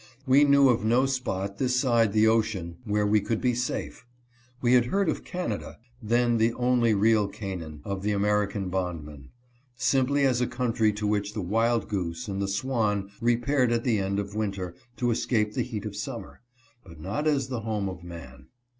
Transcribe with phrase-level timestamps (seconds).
[0.25, 4.03] We knew of no spot this side the ocean where we could be safe.
[4.59, 9.29] We had heard of Canada, then the only real Canaan of the American bondman,
[9.75, 13.99] simply as a country to which the wild goose and the swan repaired at the
[13.99, 16.41] end of winter to escape the heat of summer,
[16.83, 18.47] but not as the home of man.